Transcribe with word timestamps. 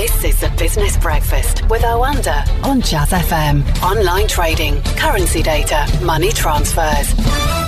This 0.00 0.24
is 0.24 0.40
the 0.40 0.48
Business 0.56 0.96
Breakfast 0.96 1.68
with 1.68 1.82
Oanda 1.82 2.48
on 2.64 2.80
Jazz 2.80 3.10
FM. 3.10 3.62
Online 3.82 4.26
trading, 4.26 4.80
currency 4.96 5.42
data, 5.42 5.86
money 6.02 6.32
transfers. 6.32 7.59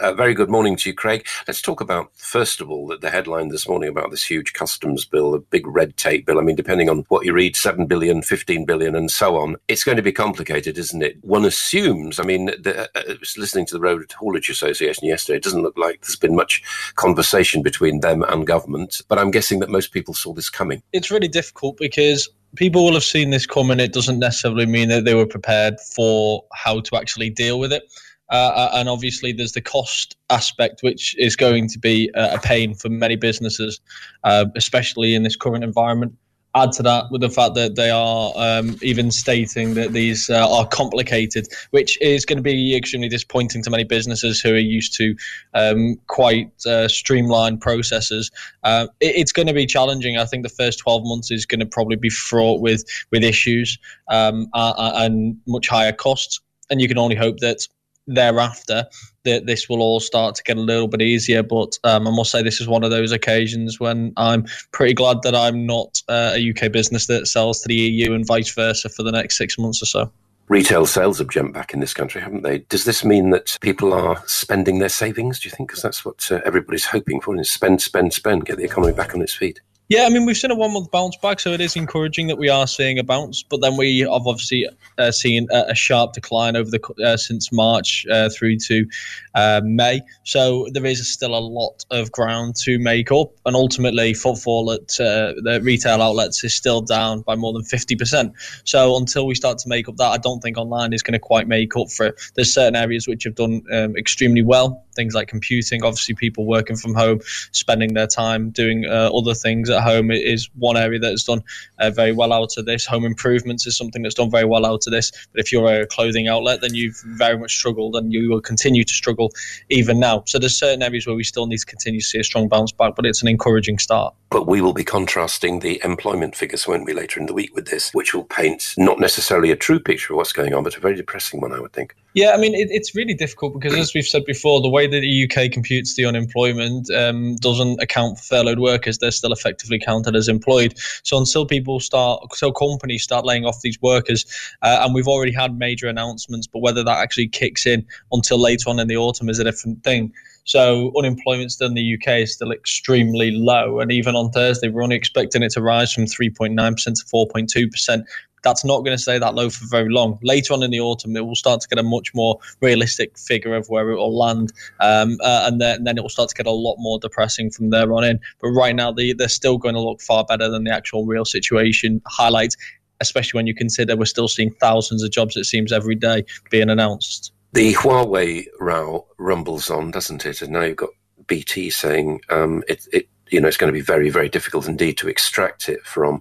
Uh, 0.00 0.12
very 0.12 0.34
good 0.34 0.50
morning 0.50 0.76
to 0.76 0.90
you, 0.90 0.94
Craig. 0.94 1.26
Let's 1.46 1.62
talk 1.62 1.80
about, 1.80 2.10
first 2.16 2.60
of 2.60 2.68
all, 2.70 2.88
the, 2.88 2.96
the 2.96 3.10
headline 3.10 3.48
this 3.48 3.68
morning 3.68 3.88
about 3.88 4.10
this 4.10 4.24
huge 4.24 4.52
customs 4.52 5.04
bill, 5.04 5.34
a 5.34 5.38
big 5.38 5.66
red 5.66 5.96
tape 5.96 6.26
bill. 6.26 6.38
I 6.38 6.42
mean, 6.42 6.56
depending 6.56 6.88
on 6.90 7.04
what 7.08 7.24
you 7.24 7.32
read, 7.32 7.54
7 7.54 7.86
billion, 7.86 8.22
15 8.22 8.64
billion, 8.64 8.96
and 8.96 9.10
so 9.10 9.36
on, 9.36 9.56
it's 9.68 9.84
going 9.84 9.96
to 9.96 10.02
be 10.02 10.12
complicated, 10.12 10.78
isn't 10.78 11.02
it? 11.02 11.16
One 11.22 11.44
assumes, 11.44 12.18
I 12.18 12.24
mean, 12.24 12.46
the, 12.46 12.82
uh, 12.82 12.86
uh 12.96 13.14
listening 13.36 13.66
to 13.66 13.74
the 13.74 13.80
Road 13.80 14.12
Haulage 14.18 14.50
Association 14.50 15.06
yesterday, 15.06 15.36
it 15.36 15.44
doesn't 15.44 15.62
look 15.62 15.78
like 15.78 16.00
there's 16.00 16.16
been 16.16 16.36
much 16.36 16.62
conversation 16.96 17.62
between 17.62 18.00
them 18.00 18.22
and 18.24 18.46
government, 18.46 19.00
but 19.08 19.18
I'm 19.18 19.30
guessing 19.30 19.60
that 19.60 19.70
most 19.70 19.92
people 19.92 20.14
saw 20.14 20.32
this 20.32 20.50
coming. 20.50 20.82
It's 20.92 21.10
really 21.10 21.28
difficult 21.28 21.76
because 21.76 22.28
people 22.56 22.84
will 22.84 22.94
have 22.94 23.04
seen 23.04 23.30
this 23.30 23.46
coming. 23.46 23.80
It 23.80 23.92
doesn't 23.92 24.18
necessarily 24.18 24.66
mean 24.66 24.88
that 24.88 25.04
they 25.04 25.14
were 25.14 25.26
prepared 25.26 25.80
for 25.80 26.44
how 26.52 26.80
to 26.80 26.96
actually 26.96 27.30
deal 27.30 27.58
with 27.58 27.72
it. 27.72 27.84
Uh, 28.30 28.34
uh, 28.34 28.70
and 28.74 28.88
obviously, 28.88 29.32
there's 29.32 29.52
the 29.52 29.60
cost 29.60 30.16
aspect, 30.30 30.82
which 30.82 31.16
is 31.18 31.36
going 31.36 31.68
to 31.68 31.78
be 31.78 32.10
a 32.14 32.38
pain 32.38 32.74
for 32.74 32.88
many 32.88 33.16
businesses, 33.16 33.80
uh, 34.24 34.46
especially 34.56 35.14
in 35.14 35.22
this 35.22 35.36
current 35.36 35.64
environment. 35.64 36.14
Add 36.56 36.70
to 36.72 36.84
that 36.84 37.06
with 37.10 37.20
the 37.20 37.30
fact 37.30 37.56
that 37.56 37.74
they 37.74 37.90
are 37.90 38.32
um, 38.36 38.76
even 38.80 39.10
stating 39.10 39.74
that 39.74 39.92
these 39.92 40.30
uh, 40.30 40.48
are 40.48 40.66
complicated, 40.68 41.48
which 41.72 42.00
is 42.00 42.24
going 42.24 42.36
to 42.36 42.42
be 42.42 42.76
extremely 42.76 43.08
disappointing 43.08 43.60
to 43.64 43.70
many 43.70 43.82
businesses 43.82 44.40
who 44.40 44.52
are 44.52 44.58
used 44.58 44.96
to 44.96 45.16
um, 45.54 45.96
quite 46.06 46.52
uh, 46.64 46.86
streamlined 46.86 47.60
processes. 47.60 48.30
Uh, 48.62 48.86
it, 49.00 49.16
it's 49.16 49.32
going 49.32 49.48
to 49.48 49.52
be 49.52 49.66
challenging. 49.66 50.16
I 50.16 50.26
think 50.26 50.44
the 50.44 50.48
first 50.48 50.78
12 50.78 51.02
months 51.04 51.32
is 51.32 51.44
going 51.44 51.58
to 51.58 51.66
probably 51.66 51.96
be 51.96 52.08
fraught 52.08 52.60
with 52.60 52.84
with 53.10 53.24
issues 53.24 53.76
um, 54.08 54.46
and 54.54 55.36
much 55.48 55.68
higher 55.68 55.92
costs. 55.92 56.40
And 56.70 56.80
you 56.80 56.86
can 56.86 56.98
only 56.98 57.16
hope 57.16 57.38
that 57.38 57.66
thereafter 58.06 58.86
that 59.24 59.46
this 59.46 59.68
will 59.68 59.80
all 59.80 60.00
start 60.00 60.34
to 60.34 60.42
get 60.42 60.56
a 60.56 60.60
little 60.60 60.88
bit 60.88 61.02
easier. 61.02 61.42
But 61.42 61.78
um, 61.84 62.06
I 62.06 62.10
must 62.10 62.30
say, 62.30 62.42
this 62.42 62.60
is 62.60 62.68
one 62.68 62.84
of 62.84 62.90
those 62.90 63.12
occasions 63.12 63.80
when 63.80 64.12
I'm 64.16 64.44
pretty 64.72 64.94
glad 64.94 65.22
that 65.22 65.34
I'm 65.34 65.66
not 65.66 66.02
uh, 66.08 66.34
a 66.34 66.50
UK 66.50 66.70
business 66.70 67.06
that 67.06 67.26
sells 67.26 67.60
to 67.62 67.68
the 67.68 67.74
EU 67.74 68.12
and 68.12 68.26
vice 68.26 68.54
versa 68.54 68.88
for 68.88 69.02
the 69.02 69.12
next 69.12 69.38
six 69.38 69.58
months 69.58 69.82
or 69.82 69.86
so. 69.86 70.12
Retail 70.48 70.84
sales 70.84 71.18
have 71.20 71.30
jumped 71.30 71.54
back 71.54 71.72
in 71.72 71.80
this 71.80 71.94
country, 71.94 72.20
haven't 72.20 72.42
they? 72.42 72.58
Does 72.58 72.84
this 72.84 73.02
mean 73.02 73.30
that 73.30 73.56
people 73.62 73.94
are 73.94 74.22
spending 74.26 74.78
their 74.78 74.90
savings? 74.90 75.40
Do 75.40 75.48
you 75.48 75.54
think? 75.56 75.70
Because 75.70 75.82
that's 75.82 76.04
what 76.04 76.30
uh, 76.30 76.40
everybody's 76.44 76.84
hoping 76.84 77.22
for: 77.22 77.34
is 77.40 77.50
spend, 77.50 77.80
spend, 77.80 78.12
spend, 78.12 78.44
get 78.44 78.58
the 78.58 78.64
economy 78.64 78.92
back 78.92 79.14
on 79.14 79.22
its 79.22 79.34
feet. 79.34 79.62
Yeah, 79.90 80.04
I 80.04 80.08
mean, 80.08 80.24
we've 80.24 80.36
seen 80.36 80.50
a 80.50 80.54
one 80.54 80.72
month 80.72 80.90
bounce 80.90 81.14
back, 81.18 81.40
so 81.40 81.50
it 81.50 81.60
is 81.60 81.76
encouraging 81.76 82.28
that 82.28 82.38
we 82.38 82.48
are 82.48 82.66
seeing 82.66 82.98
a 82.98 83.04
bounce. 83.04 83.42
But 83.42 83.60
then 83.60 83.76
we 83.76 83.98
have 83.98 84.26
obviously 84.26 84.66
uh, 84.96 85.12
seen 85.12 85.46
a, 85.52 85.66
a, 85.68 85.74
sharp 85.74 86.14
decline 86.14 86.56
over 86.56 86.70
the 86.70 86.80
uh, 87.04 87.18
since 87.18 87.52
March 87.52 88.06
uh, 88.10 88.30
through 88.30 88.56
to 88.60 88.86
uh, 89.34 89.60
May. 89.62 90.00
So 90.22 90.68
there 90.72 90.86
is 90.86 91.12
still 91.12 91.34
a 91.34 91.38
lot 91.38 91.84
of 91.90 92.10
ground 92.12 92.56
to 92.62 92.78
make 92.78 93.12
up, 93.12 93.32
and 93.44 93.54
ultimately, 93.54 94.14
footfall 94.14 94.72
at 94.72 94.98
uh, 94.98 95.34
the 95.42 95.60
retail 95.62 96.00
outlets 96.00 96.42
is 96.44 96.54
still 96.54 96.80
down 96.80 97.20
by 97.20 97.34
more 97.34 97.52
than 97.52 97.64
fifty 97.64 97.94
percent. 97.94 98.32
So 98.64 98.96
until 98.96 99.26
we 99.26 99.34
start 99.34 99.58
to 99.58 99.68
make 99.68 99.86
up 99.86 99.96
that, 99.96 100.10
I 100.10 100.16
don't 100.16 100.40
think 100.40 100.56
online 100.56 100.94
is 100.94 101.02
going 101.02 101.12
to 101.12 101.18
quite 101.18 101.46
make 101.46 101.76
up 101.76 101.90
for 101.90 102.06
it. 102.06 102.20
There's 102.36 102.54
certain 102.54 102.74
areas 102.74 103.06
which 103.06 103.24
have 103.24 103.34
done 103.34 103.62
um, 103.70 103.96
extremely 103.98 104.42
well 104.42 104.83
things 104.94 105.14
like 105.14 105.28
computing. 105.28 105.84
Obviously, 105.84 106.14
people 106.14 106.46
working 106.46 106.76
from 106.76 106.94
home, 106.94 107.20
spending 107.52 107.94
their 107.94 108.06
time 108.06 108.50
doing 108.50 108.86
uh, 108.86 109.10
other 109.14 109.34
things 109.34 109.70
at 109.70 109.82
home 109.82 110.10
is 110.10 110.48
one 110.54 110.76
area 110.76 110.98
that 110.98 111.10
has 111.10 111.24
done 111.24 111.42
uh, 111.78 111.90
very 111.90 112.12
well 112.12 112.32
out 112.32 112.56
of 112.56 112.66
this. 112.66 112.86
Home 112.86 113.04
improvements 113.04 113.66
is 113.66 113.76
something 113.76 114.02
that's 114.02 114.14
done 114.14 114.30
very 114.30 114.44
well 114.44 114.66
out 114.66 114.86
of 114.86 114.92
this. 114.92 115.10
But 115.32 115.40
if 115.40 115.52
you're 115.52 115.82
a 115.82 115.86
clothing 115.86 116.28
outlet, 116.28 116.60
then 116.60 116.74
you've 116.74 117.00
very 117.04 117.38
much 117.38 117.56
struggled 117.56 117.96
and 117.96 118.12
you 118.12 118.30
will 118.30 118.40
continue 118.40 118.84
to 118.84 118.92
struggle 118.92 119.32
even 119.70 120.00
now. 120.00 120.22
So 120.26 120.38
there's 120.38 120.58
certain 120.58 120.82
areas 120.82 121.06
where 121.06 121.16
we 121.16 121.24
still 121.24 121.46
need 121.46 121.58
to 121.58 121.66
continue 121.66 122.00
to 122.00 122.06
see 122.06 122.18
a 122.18 122.24
strong 122.24 122.48
bounce 122.48 122.72
back, 122.72 122.94
but 122.96 123.06
it's 123.06 123.22
an 123.22 123.28
encouraging 123.28 123.78
start. 123.78 124.14
But 124.34 124.48
we 124.48 124.60
will 124.60 124.72
be 124.72 124.82
contrasting 124.82 125.60
the 125.60 125.80
employment 125.84 126.34
figures, 126.34 126.66
won't 126.66 126.84
we, 126.84 126.92
later 126.92 127.20
in 127.20 127.26
the 127.26 127.32
week 127.32 127.54
with 127.54 127.68
this, 127.68 127.92
which 127.92 128.12
will 128.12 128.24
paint 128.24 128.74
not 128.76 128.98
necessarily 128.98 129.52
a 129.52 129.56
true 129.56 129.78
picture 129.78 130.12
of 130.12 130.16
what's 130.16 130.32
going 130.32 130.52
on, 130.52 130.64
but 130.64 130.76
a 130.76 130.80
very 130.80 130.96
depressing 130.96 131.40
one, 131.40 131.52
I 131.52 131.60
would 131.60 131.72
think. 131.72 131.94
Yeah, 132.14 132.32
I 132.32 132.36
mean, 132.36 132.52
it, 132.52 132.66
it's 132.72 132.96
really 132.96 133.14
difficult 133.14 133.54
because, 133.54 133.74
as 133.74 133.94
we've 133.94 134.04
said 134.04 134.24
before, 134.24 134.60
the 134.60 134.68
way 134.68 134.88
that 134.88 135.00
the 135.00 135.30
UK 135.30 135.52
computes 135.52 135.94
the 135.94 136.04
unemployment 136.04 136.90
um, 136.90 137.36
doesn't 137.36 137.80
account 137.80 138.18
for 138.18 138.24
furloughed 138.24 138.58
workers. 138.58 138.98
They're 138.98 139.12
still 139.12 139.32
effectively 139.32 139.78
counted 139.78 140.16
as 140.16 140.26
employed. 140.26 140.74
So 141.04 141.16
until 141.16 141.46
people 141.46 141.78
start, 141.78 142.20
until 142.24 142.52
companies 142.52 143.04
start 143.04 143.24
laying 143.24 143.44
off 143.44 143.60
these 143.60 143.80
workers, 143.82 144.26
uh, 144.62 144.80
and 144.80 144.94
we've 144.94 145.06
already 145.06 145.32
had 145.32 145.56
major 145.56 145.86
announcements, 145.86 146.48
but 146.48 146.58
whether 146.58 146.82
that 146.82 146.98
actually 146.98 147.28
kicks 147.28 147.66
in 147.66 147.86
until 148.10 148.40
later 148.40 148.68
on 148.68 148.80
in 148.80 148.88
the 148.88 148.96
autumn 148.96 149.28
is 149.28 149.38
a 149.38 149.44
different 149.44 149.84
thing. 149.84 150.12
So 150.44 150.92
unemployment 150.96 151.52
still 151.52 151.68
in 151.68 151.74
the 151.74 151.94
UK 151.94 152.20
is 152.20 152.34
still 152.34 152.52
extremely 152.52 153.30
low, 153.30 153.80
and 153.80 153.90
even 153.90 154.14
on 154.14 154.30
Thursday, 154.30 154.68
we're 154.68 154.82
only 154.82 154.96
expecting 154.96 155.42
it 155.42 155.52
to 155.52 155.62
rise 155.62 155.92
from 155.92 156.04
3.9% 156.04 156.84
to 156.84 157.04
4.2% 157.04 158.04
that's 158.44 158.64
not 158.64 158.84
going 158.84 158.96
to 158.96 159.02
stay 159.02 159.18
that 159.18 159.34
low 159.34 159.50
for 159.50 159.66
very 159.66 159.90
long. 159.90 160.18
Later 160.22 160.52
on 160.52 160.62
in 160.62 160.70
the 160.70 160.78
autumn, 160.78 161.16
it 161.16 161.26
will 161.26 161.34
start 161.34 161.62
to 161.62 161.68
get 161.68 161.78
a 161.78 161.82
much 161.82 162.14
more 162.14 162.38
realistic 162.60 163.18
figure 163.18 163.54
of 163.54 163.68
where 163.68 163.90
it 163.90 163.96
will 163.96 164.16
land, 164.16 164.52
um, 164.80 165.16
uh, 165.22 165.44
and, 165.46 165.60
then, 165.60 165.78
and, 165.78 165.86
then, 165.86 165.98
it 165.98 166.02
will 166.02 166.10
start 166.10 166.28
to 166.28 166.34
get 166.34 166.46
a 166.46 166.52
lot 166.52 166.76
more 166.78 166.98
depressing 167.00 167.50
from 167.50 167.70
there 167.70 167.92
on 167.92 168.04
in. 168.04 168.20
But 168.40 168.50
right 168.50 168.76
now, 168.76 168.92
they, 168.92 169.14
they're 169.14 169.28
still 169.28 169.58
going 169.58 169.74
to 169.74 169.80
look 169.80 170.00
far 170.00 170.24
better 170.24 170.48
than 170.48 170.64
the 170.64 170.72
actual 170.72 171.06
real 171.06 171.24
situation 171.24 172.00
highlights, 172.06 172.56
especially 173.00 173.38
when 173.38 173.46
you 173.46 173.54
consider 173.54 173.96
we're 173.96 174.04
still 174.04 174.28
seeing 174.28 174.50
thousands 174.60 175.02
of 175.02 175.10
jobs, 175.10 175.36
it 175.36 175.44
seems, 175.44 175.72
every 175.72 175.94
day 175.96 176.24
being 176.50 176.68
announced. 176.68 177.32
The 177.54 177.74
Huawei 177.74 178.48
row 178.58 179.06
rumbles 179.16 179.70
on, 179.70 179.92
doesn't 179.92 180.26
it? 180.26 180.42
And 180.42 180.52
now 180.52 180.62
you've 180.62 180.76
got 180.76 180.90
BT 181.28 181.70
saying 181.70 182.20
um, 182.28 182.64
it, 182.66 182.88
it 182.92 183.08
you 183.30 183.40
know, 183.40 183.46
it's 183.46 183.56
going 183.56 183.72
to 183.72 183.78
be 183.78 183.80
very, 183.80 184.10
very 184.10 184.28
difficult 184.28 184.66
indeed 184.66 184.98
to 184.98 185.08
extract 185.08 185.68
it 185.68 185.80
from, 185.84 186.20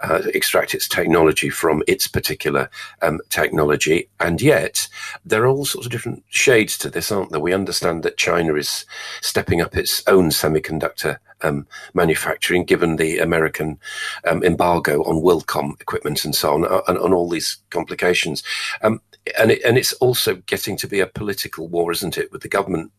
uh, 0.00 0.22
extract 0.32 0.74
its 0.74 0.88
technology 0.88 1.50
from 1.50 1.82
its 1.86 2.08
particular 2.08 2.70
um, 3.02 3.20
technology. 3.28 4.08
And 4.20 4.40
yet, 4.40 4.88
there 5.22 5.42
are 5.42 5.48
all 5.48 5.66
sorts 5.66 5.86
of 5.86 5.92
different 5.92 6.24
shades 6.30 6.78
to 6.78 6.88
this, 6.88 7.12
aren't 7.12 7.30
there? 7.30 7.40
We 7.40 7.52
understand 7.52 8.02
that 8.02 8.16
China 8.16 8.54
is 8.54 8.86
stepping 9.20 9.60
up 9.60 9.76
its 9.76 10.02
own 10.06 10.30
semiconductor 10.30 11.18
um, 11.42 11.66
manufacturing, 11.92 12.64
given 12.64 12.96
the 12.96 13.18
American 13.18 13.78
um, 14.26 14.42
embargo 14.42 15.02
on 15.02 15.22
WorldCom 15.22 15.78
equipment 15.78 16.24
and 16.24 16.34
so 16.34 16.54
on, 16.54 16.64
uh, 16.64 16.80
and, 16.88 16.96
and 16.96 17.12
all 17.12 17.28
these 17.28 17.58
complications. 17.68 18.42
Um, 18.80 19.02
and 19.38 19.52
it, 19.52 19.62
and 19.64 19.78
it's 19.78 19.92
also 19.94 20.36
getting 20.46 20.76
to 20.76 20.86
be 20.86 21.00
a 21.00 21.06
political 21.06 21.68
war, 21.68 21.92
isn't 21.92 22.18
it? 22.18 22.30
With 22.30 22.42
the 22.42 22.48
government 22.48 22.92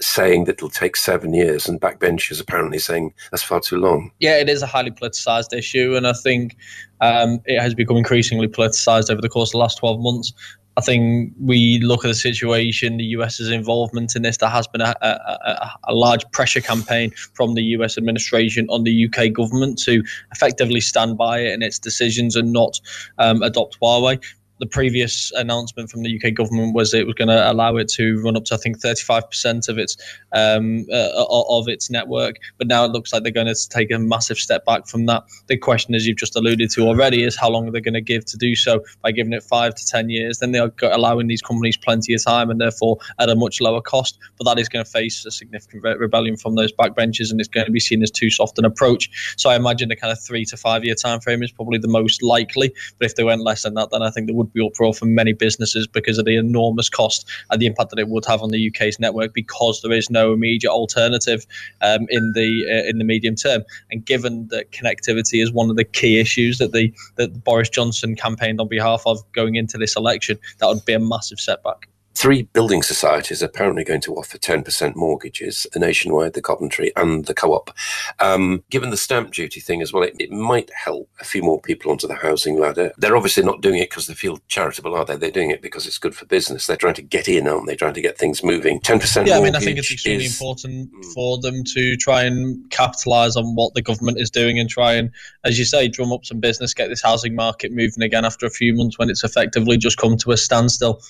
saying 0.00 0.44
that 0.44 0.56
it'll 0.56 0.70
take 0.70 0.96
seven 0.96 1.34
years, 1.34 1.68
and 1.68 1.80
backbenchers 1.80 2.40
apparently 2.40 2.78
saying 2.78 3.12
that's 3.30 3.42
far 3.42 3.60
too 3.60 3.76
long. 3.76 4.12
Yeah, 4.20 4.38
it 4.38 4.48
is 4.48 4.62
a 4.62 4.66
highly 4.66 4.90
politicized 4.90 5.52
issue, 5.56 5.96
and 5.96 6.06
I 6.06 6.12
think 6.12 6.56
um, 7.00 7.40
it 7.46 7.60
has 7.60 7.74
become 7.74 7.96
increasingly 7.96 8.48
politicized 8.48 9.10
over 9.10 9.20
the 9.20 9.28
course 9.28 9.50
of 9.50 9.52
the 9.52 9.58
last 9.58 9.78
twelve 9.78 10.00
months. 10.00 10.32
I 10.76 10.82
think 10.82 11.32
we 11.40 11.80
look 11.80 12.04
at 12.04 12.08
the 12.08 12.14
situation, 12.14 12.96
the 12.96 13.04
US's 13.04 13.50
involvement 13.50 14.14
in 14.14 14.22
this. 14.22 14.36
There 14.36 14.48
has 14.48 14.68
been 14.68 14.80
a, 14.80 14.94
a, 15.02 15.72
a, 15.84 15.94
large 15.94 16.24
pressure 16.30 16.60
campaign 16.60 17.10
from 17.34 17.54
the 17.54 17.62
US 17.74 17.98
administration 17.98 18.66
on 18.70 18.84
the 18.84 19.06
UK 19.06 19.32
government 19.32 19.78
to 19.80 20.02
effectively 20.32 20.80
stand 20.80 21.18
by 21.18 21.40
it 21.40 21.52
in 21.52 21.62
its 21.62 21.78
decisions 21.78 22.36
and 22.36 22.52
not 22.52 22.80
um, 23.18 23.42
adopt 23.42 23.78
Huawei 23.80 24.24
the 24.60 24.66
previous 24.66 25.32
announcement 25.32 25.90
from 25.90 26.02
the 26.02 26.20
UK 26.20 26.34
government 26.34 26.74
was 26.74 26.94
it 26.94 27.06
was 27.06 27.14
going 27.14 27.28
to 27.28 27.50
allow 27.50 27.76
it 27.76 27.88
to 27.88 28.20
run 28.22 28.36
up 28.36 28.44
to 28.44 28.54
I 28.54 28.58
think 28.58 28.80
35% 28.80 29.68
of 29.68 29.78
its 29.78 29.96
um, 30.32 30.86
uh, 30.92 31.10
of 31.28 31.68
its 31.68 31.90
network, 31.90 32.36
but 32.58 32.66
now 32.66 32.84
it 32.84 32.92
looks 32.92 33.12
like 33.12 33.22
they're 33.22 33.32
going 33.32 33.46
to 33.46 33.68
take 33.68 33.90
a 33.90 33.98
massive 33.98 34.38
step 34.38 34.64
back 34.66 34.86
from 34.86 35.06
that. 35.06 35.24
The 35.48 35.56
question, 35.56 35.94
as 35.94 36.06
you've 36.06 36.18
just 36.18 36.36
alluded 36.36 36.70
to 36.72 36.82
already, 36.82 37.24
is 37.24 37.36
how 37.36 37.48
long 37.48 37.66
are 37.66 37.72
they're 37.72 37.80
going 37.80 37.94
to 37.94 38.00
give 38.00 38.24
to 38.26 38.36
do 38.36 38.54
so. 38.54 38.84
By 39.02 39.12
giving 39.12 39.32
it 39.32 39.42
five 39.42 39.74
to 39.74 39.86
ten 39.86 40.10
years, 40.10 40.38
then 40.38 40.52
they're 40.52 40.70
allowing 40.82 41.26
these 41.26 41.42
companies 41.42 41.76
plenty 41.76 42.14
of 42.14 42.22
time 42.22 42.50
and 42.50 42.60
therefore 42.60 42.98
at 43.18 43.30
a 43.30 43.34
much 43.34 43.60
lower 43.60 43.80
cost. 43.80 44.18
But 44.38 44.44
that 44.44 44.60
is 44.60 44.68
going 44.68 44.84
to 44.84 44.90
face 44.90 45.24
a 45.24 45.30
significant 45.30 45.82
re- 45.82 45.96
rebellion 45.96 46.36
from 46.36 46.54
those 46.54 46.72
backbenchers, 46.72 47.30
and 47.30 47.40
it's 47.40 47.48
going 47.48 47.66
to 47.66 47.72
be 47.72 47.80
seen 47.80 48.02
as 48.02 48.10
too 48.10 48.30
soft 48.30 48.58
an 48.58 48.64
approach. 48.66 49.34
So 49.36 49.48
I 49.48 49.56
imagine 49.56 49.88
the 49.88 49.96
kind 49.96 50.12
of 50.12 50.22
three 50.22 50.44
to 50.46 50.56
five 50.56 50.84
year 50.84 50.94
time 50.94 51.20
frame 51.20 51.42
is 51.42 51.50
probably 51.50 51.78
the 51.78 51.88
most 51.88 52.22
likely. 52.22 52.72
But 52.98 53.06
if 53.06 53.14
they 53.14 53.24
went 53.24 53.42
less 53.42 53.62
than 53.62 53.74
that, 53.74 53.90
then 53.90 54.02
I 54.02 54.10
think 54.10 54.26
there 54.26 54.36
would 54.36 54.49
would 54.50 54.60
be 54.60 54.66
uproar 54.66 54.92
for 54.94 55.06
many 55.06 55.32
businesses 55.32 55.86
because 55.86 56.18
of 56.18 56.24
the 56.24 56.36
enormous 56.36 56.88
cost 56.88 57.28
and 57.50 57.60
the 57.60 57.66
impact 57.66 57.90
that 57.90 57.98
it 57.98 58.08
would 58.08 58.24
have 58.26 58.42
on 58.42 58.50
the 58.50 58.68
UK's 58.68 58.98
network 58.98 59.34
because 59.34 59.80
there 59.82 59.92
is 59.92 60.10
no 60.10 60.32
immediate 60.32 60.70
alternative 60.70 61.46
um, 61.80 62.06
in 62.08 62.32
the 62.32 62.66
uh, 62.68 62.88
in 62.88 62.98
the 62.98 63.04
medium 63.04 63.34
term. 63.34 63.62
And 63.90 64.04
given 64.04 64.48
that 64.48 64.72
connectivity 64.72 65.42
is 65.42 65.52
one 65.52 65.70
of 65.70 65.76
the 65.76 65.84
key 65.84 66.18
issues 66.18 66.58
that 66.58 66.72
the 66.72 66.92
that 67.16 67.44
Boris 67.44 67.68
Johnson 67.68 68.16
campaigned 68.16 68.60
on 68.60 68.68
behalf 68.68 69.02
of 69.06 69.20
going 69.32 69.54
into 69.56 69.78
this 69.78 69.96
election, 69.96 70.38
that 70.58 70.66
would 70.66 70.84
be 70.84 70.92
a 70.92 71.00
massive 71.00 71.40
setback. 71.40 71.88
Three 72.14 72.42
building 72.42 72.82
societies 72.82 73.42
are 73.42 73.46
apparently 73.46 73.84
going 73.84 74.00
to 74.00 74.14
offer 74.14 74.36
10% 74.36 74.96
mortgages 74.96 75.66
the 75.72 75.78
Nationwide, 75.78 76.34
the 76.34 76.42
Coventry, 76.42 76.92
and 76.96 77.24
the 77.26 77.34
Co 77.34 77.52
op. 77.52 77.70
Um, 78.18 78.62
given 78.70 78.90
the 78.90 78.96
stamp 78.96 79.32
duty 79.32 79.60
thing 79.60 79.80
as 79.80 79.92
well, 79.92 80.02
it, 80.02 80.16
it, 80.18 80.30
might 80.30 80.70
help 80.74 81.08
a 81.20 81.24
few 81.24 81.42
more 81.42 81.60
people 81.60 81.90
onto 81.90 82.06
the 82.06 82.14
housing 82.14 82.58
ladder. 82.58 82.92
They're 82.96 83.16
obviously 83.16 83.42
not 83.42 83.60
doing 83.60 83.78
it 83.78 83.90
because 83.90 84.06
they 84.06 84.14
feel 84.14 84.38
charitable, 84.48 84.94
are 84.94 85.04
they? 85.04 85.16
They're 85.16 85.30
doing 85.30 85.50
it 85.50 85.62
because 85.62 85.86
it's 85.86 85.98
good 85.98 86.14
for 86.14 86.24
business. 86.26 86.66
They're 86.66 86.76
trying 86.76 86.94
to 86.94 87.02
get 87.02 87.28
in, 87.28 87.46
aren't 87.46 87.66
they? 87.66 87.76
Trying 87.76 87.94
to 87.94 88.00
get 88.00 88.18
things 88.18 88.42
moving. 88.42 88.80
10% 88.80 89.26
Yeah, 89.26 89.38
I 89.38 89.42
mean, 89.42 89.54
I 89.54 89.60
think 89.60 89.78
it's 89.78 89.92
extremely 89.92 90.24
is, 90.24 90.40
important 90.40 90.92
mm. 90.92 91.04
for 91.12 91.38
them 91.38 91.62
to 91.64 91.96
try 91.96 92.22
and 92.22 92.70
capitalise 92.70 93.36
on 93.36 93.54
what 93.54 93.74
the 93.74 93.82
government 93.82 94.20
is 94.20 94.30
doing 94.30 94.58
and 94.58 94.68
try 94.68 94.92
and, 94.94 95.10
as 95.44 95.58
you 95.58 95.64
say, 95.64 95.88
drum 95.88 96.12
up 96.12 96.24
some 96.24 96.40
business, 96.40 96.74
get 96.74 96.88
this 96.88 97.02
housing 97.02 97.34
market 97.34 97.72
moving 97.72 98.02
again 98.02 98.24
after 98.24 98.46
a 98.46 98.50
few 98.50 98.74
months 98.74 98.98
when 98.98 99.10
it's 99.10 99.24
effectively 99.24 99.76
just 99.76 99.98
come 99.98 100.16
to 100.18 100.32
a 100.32 100.36
standstill. 100.36 101.00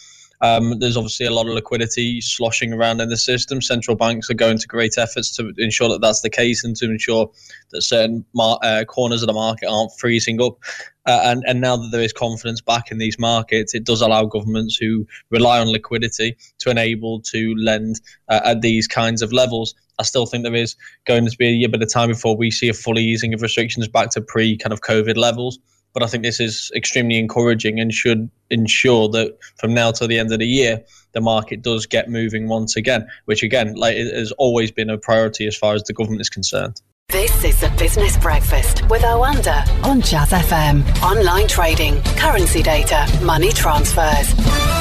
Um, 0.42 0.78
there's 0.78 0.96
obviously 0.96 1.26
a 1.26 1.31
lot 1.31 1.46
of 1.46 1.52
liquidity 1.52 2.20
sloshing 2.20 2.72
around 2.72 3.00
in 3.00 3.08
the 3.08 3.16
system. 3.16 3.60
Central 3.60 3.96
banks 3.96 4.31
are 4.31 4.34
going 4.34 4.58
to 4.58 4.66
great 4.66 4.96
efforts 4.96 5.34
to 5.37 5.52
ensure 5.58 5.88
that 5.90 6.00
that's 6.00 6.22
the 6.22 6.31
case 6.31 6.64
and 6.64 6.75
to 6.76 6.87
ensure 6.87 7.31
that 7.70 7.82
certain 7.82 8.25
mar- 8.34 8.58
uh, 8.62 8.84
corners 8.84 9.22
of 9.22 9.26
the 9.26 9.32
market 9.32 9.69
aren't 9.69 9.92
freezing 9.98 10.40
up. 10.40 10.58
Uh, 11.06 11.20
and, 11.25 11.42
and 11.46 11.60
now 11.60 11.76
that 11.76 11.90
there 11.90 12.02
is 12.02 12.12
confidence 12.12 12.60
back 12.60 12.90
in 12.90 12.98
these 12.98 13.19
markets, 13.19 13.75
it 13.75 13.84
does 13.84 14.00
allow 14.00 14.25
governments 14.25 14.76
who 14.76 15.06
rely 15.31 15.58
on 15.58 15.69
liquidity 15.69 16.37
to 16.58 16.70
enable 16.70 17.20
to 17.20 17.54
lend 17.56 18.00
uh, 18.28 18.40
at 18.44 18.60
these 18.60 18.87
kinds 18.87 19.22
of 19.22 19.32
levels. 19.32 19.75
I 19.98 20.02
still 20.02 20.26
think 20.26 20.44
there 20.44 20.54
is 20.54 20.76
going 21.06 21.26
to 21.26 21.37
be 21.37 21.64
a 21.64 21.69
bit 21.69 21.82
of 21.82 21.92
time 21.92 22.08
before 22.08 22.37
we 22.37 22.50
see 22.50 22.69
a 22.69 22.75
full 22.75 22.98
easing 22.98 23.34
of 23.34 23.42
restrictions 23.42 23.88
back 23.88 24.10
to 24.10 24.20
pre 24.20 24.56
kind 24.56 24.72
of 24.72 24.81
COVID 24.81 25.16
levels. 25.16 25.58
But 25.92 26.02
I 26.02 26.06
think 26.06 26.22
this 26.22 26.40
is 26.40 26.70
extremely 26.75 27.19
encouraging 27.19 27.81
and 27.81 27.92
should 27.92 28.31
ensure 28.50 29.08
that 29.10 29.37
from 29.56 29.75
now 29.75 29.90
till 29.92 30.08
the 30.08 30.19
end 30.19 30.32
of 30.32 30.38
the 30.38 30.46
year, 30.46 30.82
the 31.12 31.20
market 31.20 31.62
does 31.62 31.87
get 31.87 32.08
moving 32.08 32.48
once 32.48 32.76
again, 32.76 33.06
which 33.25 33.42
again, 33.42 33.75
like 33.75 33.96
it 33.96 34.14
has 34.14 34.32
always 34.32 34.70
been 34.70 34.90
a 34.90 34.98
priority 34.98 35.46
as 35.46 35.56
far 35.56 35.75
as 35.75 35.82
the 35.84 35.92
government 35.92 36.20
is 36.20 36.31
concerned. 36.31 36.81
This 37.08 37.42
is 37.42 37.60
the 37.60 37.70
Business 37.76 38.16
Breakfast 38.16 38.88
with 38.88 39.02
Oanda 39.02 39.66
on 39.84 40.00
Jazz 40.00 40.31
FM. 40.31 40.87
Online 41.02 41.48
trading, 41.48 42.00
currency 42.16 42.62
data, 42.62 43.04
money 43.25 43.50
transfers 43.50 44.79